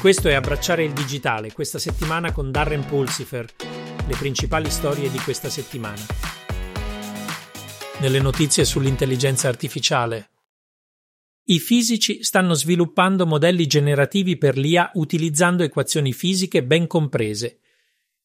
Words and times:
Questo 0.00 0.30
è 0.30 0.32
Abbracciare 0.32 0.82
il 0.82 0.94
digitale, 0.94 1.52
questa 1.52 1.78
settimana 1.78 2.32
con 2.32 2.50
Darren 2.50 2.86
Pulsifer, 2.86 3.44
le 4.08 4.16
principali 4.16 4.70
storie 4.70 5.10
di 5.10 5.18
questa 5.18 5.50
settimana. 5.50 6.00
Nelle 8.00 8.18
notizie 8.18 8.64
sull'intelligenza 8.64 9.48
artificiale. 9.48 10.30
I 11.44 11.58
fisici 11.58 12.22
stanno 12.22 12.54
sviluppando 12.54 13.26
modelli 13.26 13.66
generativi 13.66 14.38
per 14.38 14.56
l'IA 14.56 14.90
utilizzando 14.94 15.64
equazioni 15.64 16.14
fisiche 16.14 16.64
ben 16.64 16.86
comprese. 16.86 17.58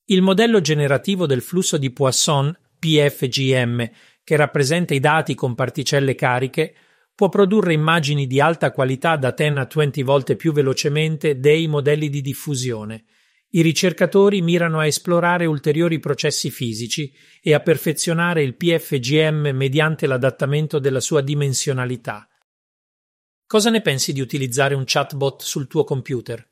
Il 0.05 0.21
modello 0.21 0.61
generativo 0.61 1.25
del 1.25 1.41
flusso 1.41 1.75
di 1.75 1.91
Poisson, 1.91 2.57
PFGM, 2.79 3.89
che 4.23 4.35
rappresenta 4.37 4.93
i 4.93 5.01
dati 5.01 5.35
con 5.35 5.55
particelle 5.55 6.15
cariche, 6.15 6.73
può 7.16 7.29
produrre 7.29 7.71
immagini 7.71 8.27
di 8.27 8.41
alta 8.41 8.71
qualità 8.71 9.16
da 9.16 9.31
10 9.31 9.57
a 9.57 9.68
20 9.73 10.04
volte 10.04 10.36
più 10.36 10.52
velocemente 10.52 11.39
dei 11.39 11.67
modelli 11.67 12.09
di 12.09 12.22
diffusione. 12.22 13.05
I 13.52 13.62
ricercatori 13.62 14.41
mirano 14.41 14.80
a 14.80 14.85
esplorare 14.85 15.45
ulteriori 15.45 15.99
processi 15.99 16.52
fisici 16.52 17.13
e 17.41 17.53
a 17.53 17.62
perfezionare 17.62 18.44
il 18.44 18.58
PFGM 18.58 19.52
mediante 19.53 20.08
l'adattamento 20.08 20.77
della 20.77 20.99
sua 20.99 21.22
dimensionalità. 21.22 22.27
Cosa 23.47 23.70
ne 23.70 23.81
pensi 23.81 24.11
di 24.11 24.20
utilizzare 24.20 24.75
un 24.75 24.84
chatbot 24.86 25.41
sul 25.41 25.67
tuo 25.67 25.86
computer? 25.86 26.45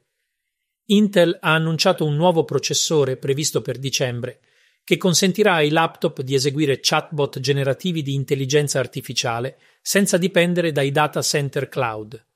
Intel 0.85 1.37
ha 1.41 1.53
annunciato 1.53 2.05
un 2.05 2.15
nuovo 2.15 2.45
processore 2.45 3.17
previsto 3.17 3.61
per 3.61 3.77
dicembre 3.77 4.39
che 4.83 4.97
consentirà 4.97 5.55
ai 5.55 5.69
laptop 5.69 6.21
di 6.21 6.33
eseguire 6.33 6.79
chatbot 6.81 7.39
generativi 7.39 8.01
di 8.01 8.13
intelligenza 8.13 8.79
artificiale 8.79 9.57
senza 9.81 10.17
dipendere 10.17 10.71
dai 10.71 10.91
data 10.91 11.21
center 11.21 11.69
cloud. 11.69 12.27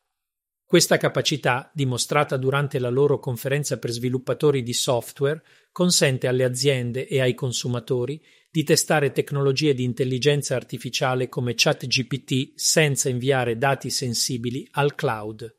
Questa 0.65 0.97
capacità, 0.97 1.71
dimostrata 1.73 2.35
durante 2.35 2.79
la 2.79 2.89
loro 2.89 3.19
conferenza 3.19 3.79
per 3.79 3.89
sviluppatori 3.89 4.63
di 4.63 4.73
software, 4.73 5.41
consente 5.71 6.27
alle 6.27 6.43
aziende 6.43 7.07
e 7.07 7.21
ai 7.21 7.33
consumatori 7.33 8.21
di 8.49 8.63
testare 8.63 9.11
tecnologie 9.11 9.73
di 9.73 9.83
intelligenza 9.83 10.55
artificiale 10.55 11.29
come 11.29 11.53
ChatGPT 11.55 12.53
senza 12.55 13.07
inviare 13.07 13.57
dati 13.57 13.89
sensibili 13.89 14.67
al 14.71 14.95
cloud. 14.95 15.55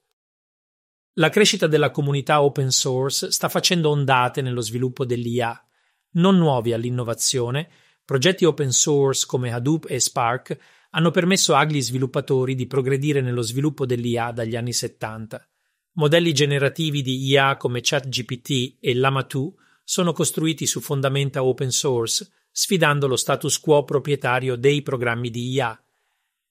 La 1.14 1.30
crescita 1.30 1.66
della 1.66 1.90
comunità 1.90 2.42
open 2.42 2.70
source 2.70 3.30
sta 3.30 3.48
facendo 3.48 3.90
ondate 3.90 4.42
nello 4.42 4.60
sviluppo 4.60 5.04
dell'IA 5.04 5.67
non 6.12 6.36
nuovi 6.36 6.72
all'innovazione, 6.72 7.70
progetti 8.04 8.44
open 8.44 8.72
source 8.72 9.26
come 9.26 9.52
Hadoop 9.52 9.86
e 9.88 10.00
Spark 10.00 10.58
hanno 10.90 11.10
permesso 11.10 11.54
agli 11.54 11.82
sviluppatori 11.82 12.54
di 12.54 12.66
progredire 12.66 13.20
nello 13.20 13.42
sviluppo 13.42 13.84
dell'IA 13.84 14.32
dagli 14.32 14.56
anni 14.56 14.72
70. 14.72 15.46
Modelli 15.92 16.32
generativi 16.32 17.02
di 17.02 17.26
IA 17.26 17.56
come 17.56 17.80
ChatGPT 17.82 18.76
e 18.80 18.94
Llama 18.94 19.22
2 19.22 19.52
sono 19.84 20.12
costruiti 20.12 20.66
su 20.66 20.80
fondamenta 20.80 21.42
open 21.42 21.70
source, 21.70 22.30
sfidando 22.50 23.06
lo 23.06 23.16
status 23.16 23.58
quo 23.58 23.84
proprietario 23.84 24.56
dei 24.56 24.82
programmi 24.82 25.30
di 25.30 25.50
IA. 25.50 25.82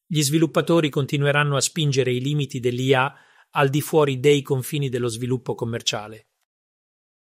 Gli 0.05 0.21
sviluppatori 0.21 0.89
continueranno 0.89 1.55
a 1.55 1.61
spingere 1.61 2.11
i 2.11 2.21
limiti 2.21 2.59
dell'IA 2.59 3.14
al 3.52 3.69
di 3.69 3.81
fuori 3.81 4.19
dei 4.19 4.42
confini 4.42 4.89
dello 4.89 5.08
sviluppo 5.08 5.55
commerciale. 5.55 6.27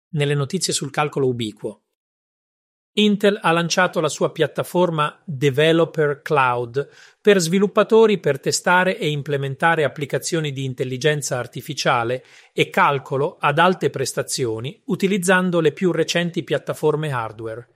Nelle 0.09 0.35
notizie 0.35 0.73
sul 0.73 0.91
calcolo 0.91 1.27
ubiquo. 1.27 1.80
Intel 2.93 3.39
ha 3.41 3.51
lanciato 3.53 4.01
la 4.01 4.09
sua 4.09 4.33
piattaforma 4.33 5.17
Developer 5.23 6.21
Cloud 6.21 6.89
per 7.21 7.39
sviluppatori 7.39 8.19
per 8.19 8.41
testare 8.41 8.97
e 8.97 9.09
implementare 9.09 9.85
applicazioni 9.85 10.51
di 10.51 10.65
intelligenza 10.65 11.37
artificiale 11.37 12.25
e 12.51 12.69
calcolo 12.69 13.37
ad 13.39 13.59
alte 13.59 13.89
prestazioni 13.89 14.81
utilizzando 14.87 15.61
le 15.61 15.71
più 15.71 15.93
recenti 15.93 16.43
piattaforme 16.43 17.11
hardware. 17.11 17.67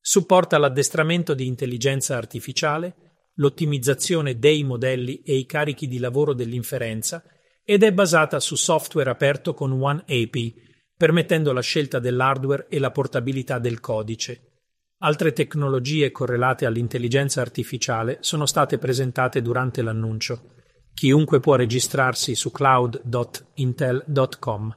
Supporta 0.00 0.56
l'addestramento 0.56 1.34
di 1.34 1.46
intelligenza 1.46 2.16
artificiale, 2.16 2.94
l'ottimizzazione 3.34 4.38
dei 4.38 4.64
modelli 4.64 5.20
e 5.20 5.34
i 5.34 5.44
carichi 5.44 5.86
di 5.86 5.98
lavoro 5.98 6.32
dell'inferenza 6.32 7.22
ed 7.62 7.82
è 7.82 7.92
basata 7.92 8.40
su 8.40 8.56
software 8.56 9.10
aperto 9.10 9.52
con 9.52 9.72
OneAPI 9.72 10.68
permettendo 11.00 11.54
la 11.54 11.62
scelta 11.62 11.98
dell'hardware 11.98 12.66
e 12.68 12.78
la 12.78 12.90
portabilità 12.90 13.58
del 13.58 13.80
codice. 13.80 14.58
Altre 14.98 15.32
tecnologie 15.32 16.10
correlate 16.10 16.66
all'intelligenza 16.66 17.40
artificiale 17.40 18.18
sono 18.20 18.44
state 18.44 18.76
presentate 18.76 19.40
durante 19.40 19.80
l'annuncio. 19.80 20.56
Chiunque 20.92 21.40
può 21.40 21.54
registrarsi 21.54 22.34
su 22.34 22.50
cloud.intel.com. 22.50 24.76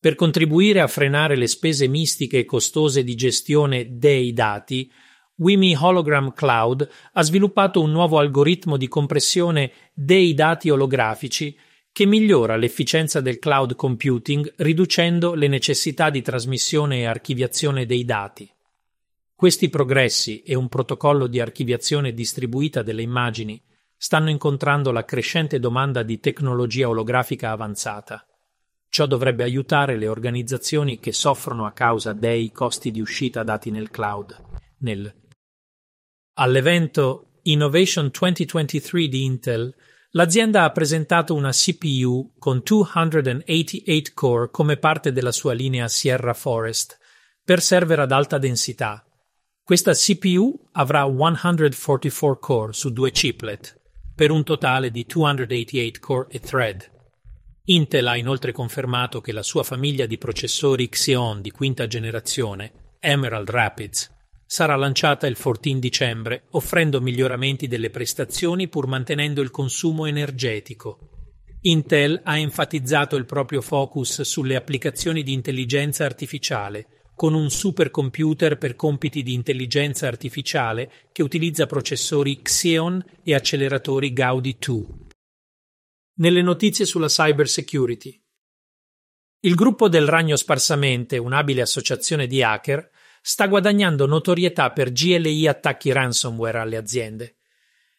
Per 0.00 0.14
contribuire 0.16 0.80
a 0.80 0.88
frenare 0.88 1.36
le 1.36 1.46
spese 1.46 1.86
mistiche 1.86 2.38
e 2.38 2.44
costose 2.44 3.04
di 3.04 3.14
gestione 3.14 3.98
dei 3.98 4.32
dati, 4.32 4.90
Wimi 5.36 5.76
Hologram 5.76 6.32
Cloud 6.32 6.88
ha 7.12 7.22
sviluppato 7.22 7.80
un 7.80 7.92
nuovo 7.92 8.18
algoritmo 8.18 8.76
di 8.76 8.88
compressione 8.88 9.70
dei 9.94 10.34
dati 10.34 10.70
olografici 10.70 11.56
che 11.92 12.06
migliora 12.06 12.56
l'efficienza 12.56 13.20
del 13.20 13.38
cloud 13.38 13.74
computing 13.74 14.54
riducendo 14.58 15.34
le 15.34 15.48
necessità 15.48 16.10
di 16.10 16.22
trasmissione 16.22 16.98
e 16.98 17.06
archiviazione 17.06 17.86
dei 17.86 18.04
dati. 18.04 18.50
Questi 19.34 19.68
progressi 19.68 20.42
e 20.42 20.54
un 20.54 20.68
protocollo 20.68 21.26
di 21.26 21.40
archiviazione 21.40 22.12
distribuita 22.12 22.82
delle 22.82 23.02
immagini 23.02 23.62
stanno 23.96 24.30
incontrando 24.30 24.92
la 24.92 25.04
crescente 25.04 25.58
domanda 25.58 26.02
di 26.02 26.20
tecnologia 26.20 26.88
olografica 26.88 27.50
avanzata. 27.50 28.24
Ciò 28.88 29.06
dovrebbe 29.06 29.42
aiutare 29.42 29.96
le 29.96 30.08
organizzazioni 30.08 30.98
che 30.98 31.12
soffrono 31.12 31.66
a 31.66 31.72
causa 31.72 32.12
dei 32.12 32.50
costi 32.52 32.90
di 32.90 33.00
uscita 33.00 33.42
dati 33.42 33.70
nel 33.70 33.90
cloud. 33.90 34.40
Nel... 34.78 35.12
All'evento 36.34 37.40
Innovation 37.42 38.10
2023 38.12 39.08
di 39.08 39.24
Intel 39.24 39.74
L'azienda 40.12 40.64
ha 40.64 40.72
presentato 40.72 41.34
una 41.34 41.50
CPU 41.50 42.32
con 42.38 42.62
288 42.64 44.10
core 44.14 44.50
come 44.50 44.78
parte 44.78 45.12
della 45.12 45.32
sua 45.32 45.52
linea 45.52 45.86
Sierra 45.86 46.32
Forest 46.32 46.96
per 47.44 47.60
server 47.60 48.00
ad 48.00 48.12
alta 48.12 48.38
densità. 48.38 49.04
Questa 49.62 49.92
CPU 49.92 50.68
avrà 50.72 51.04
144 51.04 52.38
core 52.38 52.72
su 52.72 52.90
due 52.90 53.10
chiplet, 53.10 53.78
per 54.14 54.30
un 54.30 54.44
totale 54.44 54.90
di 54.90 55.04
288 55.06 55.98
core 56.00 56.28
e 56.30 56.40
thread. 56.40 56.90
Intel 57.64 58.06
ha 58.06 58.16
inoltre 58.16 58.52
confermato 58.52 59.20
che 59.20 59.32
la 59.32 59.42
sua 59.42 59.62
famiglia 59.62 60.06
di 60.06 60.16
processori 60.16 60.88
Xeon 60.88 61.42
di 61.42 61.50
quinta 61.50 61.86
generazione, 61.86 62.96
Emerald 62.98 63.50
Rapids, 63.50 64.10
sarà 64.50 64.76
lanciata 64.76 65.26
il 65.26 65.36
14 65.36 65.78
dicembre, 65.78 66.44
offrendo 66.52 67.02
miglioramenti 67.02 67.68
delle 67.68 67.90
prestazioni 67.90 68.66
pur 68.66 68.86
mantenendo 68.86 69.42
il 69.42 69.50
consumo 69.50 70.06
energetico. 70.06 71.10
Intel 71.62 72.18
ha 72.24 72.38
enfatizzato 72.38 73.16
il 73.16 73.26
proprio 73.26 73.60
focus 73.60 74.22
sulle 74.22 74.56
applicazioni 74.56 75.22
di 75.22 75.34
intelligenza 75.34 76.06
artificiale, 76.06 77.10
con 77.14 77.34
un 77.34 77.50
supercomputer 77.50 78.56
per 78.56 78.74
compiti 78.74 79.22
di 79.22 79.34
intelligenza 79.34 80.06
artificiale 80.06 80.90
che 81.12 81.22
utilizza 81.22 81.66
processori 81.66 82.40
Xeon 82.40 83.04
e 83.22 83.34
acceleratori 83.34 84.14
Gaudi 84.14 84.56
2. 84.58 84.86
Nelle 86.20 86.40
notizie 86.40 86.86
sulla 86.86 87.08
cybersecurity. 87.08 88.18
Il 89.40 89.54
gruppo 89.54 89.90
del 89.90 90.08
Ragno 90.08 90.36
Sparsamente, 90.36 91.18
un'abile 91.18 91.60
associazione 91.60 92.26
di 92.26 92.42
hacker, 92.42 92.90
sta 93.28 93.46
guadagnando 93.46 94.06
notorietà 94.06 94.70
per 94.70 94.90
GLI 94.90 95.48
attacchi 95.48 95.92
ransomware 95.92 96.60
alle 96.60 96.78
aziende. 96.78 97.36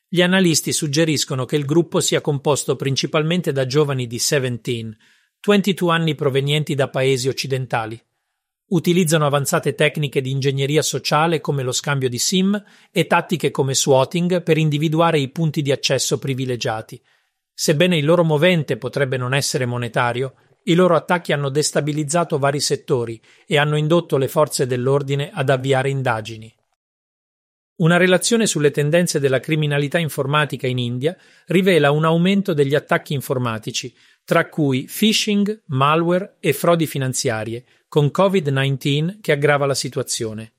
Gli 0.07 0.23
analisti 0.23 0.73
suggeriscono 0.73 1.45
che 1.45 1.55
il 1.55 1.65
gruppo 1.65 1.99
sia 1.99 2.19
composto 2.19 2.75
principalmente 2.75 3.51
da 3.51 3.67
giovani 3.67 4.07
di 4.07 4.17
17, 4.17 4.97
22 5.39 5.93
anni 5.93 6.15
provenienti 6.15 6.73
da 6.73 6.89
paesi 6.89 7.27
occidentali. 7.27 8.01
Utilizzano 8.69 9.27
avanzate 9.27 9.75
tecniche 9.75 10.19
di 10.19 10.31
ingegneria 10.31 10.81
sociale 10.81 11.41
come 11.41 11.61
lo 11.61 11.73
scambio 11.73 12.09
di 12.09 12.17
SIM 12.17 12.59
e 12.91 13.05
tattiche 13.05 13.51
come 13.51 13.75
swatting 13.75 14.41
per 14.41 14.57
individuare 14.57 15.19
i 15.19 15.29
punti 15.29 15.61
di 15.61 15.71
accesso 15.71 16.17
privilegiati. 16.17 16.99
Sebbene 17.53 17.97
il 17.97 18.05
loro 18.05 18.23
movente 18.23 18.77
potrebbe 18.77 19.17
non 19.17 19.35
essere 19.35 19.67
monetario, 19.67 20.33
i 20.69 20.75
loro 20.75 20.95
attacchi 20.95 21.33
hanno 21.33 21.49
destabilizzato 21.49 22.37
vari 22.37 22.59
settori 22.59 23.19
e 23.45 23.57
hanno 23.57 23.75
indotto 23.75 24.17
le 24.17 24.27
forze 24.27 24.67
dell'ordine 24.67 25.31
ad 25.33 25.49
avviare 25.49 25.89
indagini. 25.89 26.53
Una 27.77 27.97
relazione 27.97 28.45
sulle 28.45 28.71
tendenze 28.71 29.19
della 29.19 29.39
criminalità 29.39 29.97
informatica 29.97 30.67
in 30.67 30.77
India 30.77 31.17
rivela 31.47 31.91
un 31.91 32.05
aumento 32.05 32.53
degli 32.53 32.75
attacchi 32.75 33.13
informatici, 33.13 33.93
tra 34.23 34.47
cui 34.47 34.83
phishing, 34.83 35.63
malware 35.67 36.35
e 36.39 36.53
frodi 36.53 36.85
finanziarie, 36.85 37.65
con 37.87 38.11
Covid-19 38.15 39.21
che 39.21 39.31
aggrava 39.31 39.65
la 39.65 39.73
situazione. 39.73 40.53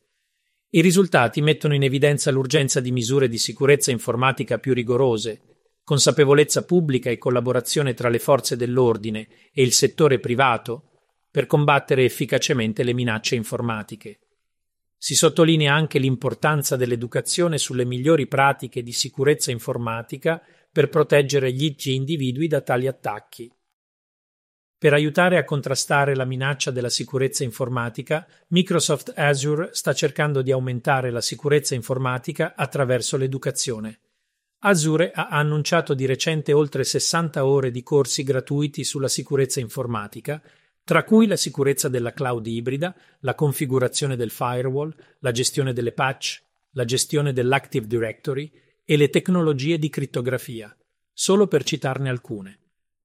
I 0.71 0.81
risultati 0.81 1.41
mettono 1.41 1.75
in 1.75 1.83
evidenza 1.83 2.31
l'urgenza 2.31 2.81
di 2.81 2.91
misure 2.91 3.29
di 3.29 3.39
sicurezza 3.39 3.91
informatica 3.91 4.59
più 4.59 4.73
rigorose, 4.73 5.50
consapevolezza 5.91 6.65
pubblica 6.65 7.11
e 7.11 7.19
collaborazione 7.19 7.95
tra 7.95 8.09
le 8.09 8.21
forze 8.21 8.55
dell'ordine 8.55 9.27
e 9.53 9.65
il 9.65 9.73
settore 9.73 10.21
privato 10.21 10.85
per 11.29 11.47
combattere 11.47 12.05
efficacemente 12.05 12.85
le 12.85 12.95
minacce 12.95 13.35
informatiche. 13.35 14.21
Si 14.97 15.17
sottolinea 15.17 15.75
anche 15.75 15.99
l'importanza 15.99 16.77
dell'educazione 16.77 17.59
sulle 17.59 17.85
migliori 17.85 18.29
pratiche 18.29 18.85
di 18.85 18.93
sicurezza 18.93 19.51
informatica 19.51 20.41
per 20.71 20.89
proteggere 20.89 21.51
gli 21.51 21.75
individui 21.87 22.47
da 22.47 22.61
tali 22.61 22.87
attacchi. 22.87 23.53
Per 24.79 24.93
aiutare 24.93 25.39
a 25.39 25.45
contrastare 25.45 26.15
la 26.15 26.25
minaccia 26.25 26.71
della 26.71 26.89
sicurezza 26.89 27.43
informatica, 27.43 28.29
Microsoft 28.51 29.13
Azure 29.17 29.71
sta 29.73 29.93
cercando 29.93 30.41
di 30.41 30.53
aumentare 30.53 31.11
la 31.11 31.21
sicurezza 31.21 31.75
informatica 31.75 32.55
attraverso 32.55 33.17
l'educazione. 33.17 33.99
Azure 34.63 35.11
ha 35.13 35.29
annunciato 35.29 35.95
di 35.95 36.05
recente 36.05 36.53
oltre 36.53 36.85
60 36.85 37.47
ore 37.47 37.71
di 37.71 37.83
corsi 37.83 38.23
gratuiti 38.23 38.85
sulla 38.85 39.09
sicurezza 39.09 39.59
informatica, 39.59 40.43
tra 40.85 41.03
cui 41.05 41.27
la 41.27 41.37
sicurezza 41.37 41.89
della 41.89 42.13
cloud 42.13 42.47
ibrida, 42.47 42.95
la 43.21 43.35
configurazione 43.35 44.17
del 44.17 44.29
firewall, 44.31 44.95
la 45.21 45.31
gestione 45.31 45.73
delle 45.73 45.93
patch, 45.93 46.43
la 46.73 46.85
gestione 46.85 47.33
dell'Active 47.33 47.87
Directory 47.87 48.53
e 48.85 48.99
le 48.99 49.09
tecnologie 49.09 49.79
di 49.79 49.89
crittografia, 49.89 50.77
solo 51.13 51.47
per 51.47 51.65
citarne 51.65 52.11
alcune. 52.11 52.59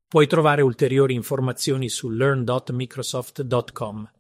Puoi 0.08 0.28
trovare 0.28 0.62
ulteriori 0.62 1.13
informazioni 1.13 1.88
su 1.90 2.10
learn.microsoft.com. 2.10 4.12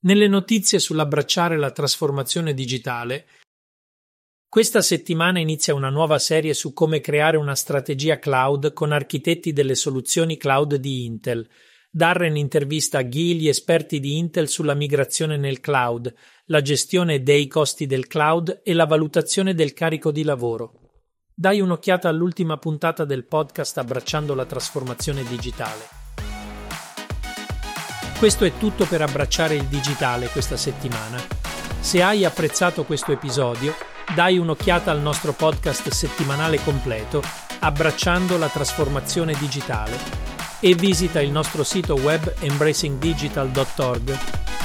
Nelle 0.00 0.28
notizie 0.28 0.78
sull'abbracciare 0.78 1.58
la 1.58 1.70
trasformazione 1.70 2.54
digitale, 2.54 3.26
questa 4.54 4.82
settimana 4.82 5.40
inizia 5.40 5.74
una 5.74 5.88
nuova 5.88 6.16
serie 6.20 6.54
su 6.54 6.72
come 6.72 7.00
creare 7.00 7.36
una 7.36 7.56
strategia 7.56 8.20
cloud 8.20 8.72
con 8.72 8.92
architetti 8.92 9.52
delle 9.52 9.74
soluzioni 9.74 10.36
cloud 10.36 10.76
di 10.76 11.06
Intel. 11.06 11.44
Darren 11.90 12.36
intervista 12.36 13.02
Guy 13.02 13.34
gli 13.34 13.48
esperti 13.48 13.98
di 13.98 14.16
Intel 14.16 14.48
sulla 14.48 14.74
migrazione 14.74 15.36
nel 15.36 15.58
cloud, 15.58 16.14
la 16.44 16.62
gestione 16.62 17.24
dei 17.24 17.48
costi 17.48 17.86
del 17.86 18.06
cloud 18.06 18.60
e 18.62 18.74
la 18.74 18.86
valutazione 18.86 19.54
del 19.54 19.72
carico 19.72 20.12
di 20.12 20.22
lavoro. 20.22 20.92
Dai 21.34 21.60
un'occhiata 21.60 22.08
all'ultima 22.08 22.56
puntata 22.56 23.04
del 23.04 23.26
podcast 23.26 23.78
Abbracciando 23.78 24.36
la 24.36 24.46
trasformazione 24.46 25.24
digitale. 25.24 25.82
Questo 28.16 28.44
è 28.44 28.56
tutto 28.56 28.86
per 28.86 29.02
abbracciare 29.02 29.56
il 29.56 29.64
digitale 29.64 30.28
questa 30.28 30.56
settimana. 30.56 31.20
Se 31.80 32.00
hai 32.00 32.24
apprezzato 32.24 32.84
questo 32.84 33.10
episodio, 33.10 33.74
dai 34.14 34.38
un'occhiata 34.38 34.90
al 34.90 35.00
nostro 35.00 35.32
podcast 35.32 35.88
settimanale 35.88 36.62
completo 36.62 37.22
Abbracciando 37.64 38.36
la 38.36 38.48
trasformazione 38.48 39.32
digitale 39.38 39.98
e 40.60 40.74
visita 40.74 41.22
il 41.22 41.30
nostro 41.30 41.64
sito 41.64 41.94
web 41.94 42.34
embracingdigital.org. 42.40 44.10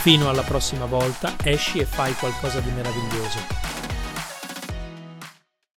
Fino 0.01 0.29
alla 0.29 0.43
prossima 0.43 0.85
volta, 0.85 1.33
esci 1.41 1.79
e 1.79 1.85
fai 1.85 2.13
qualcosa 2.15 2.59
di 2.59 2.71
meraviglioso. 2.71 3.68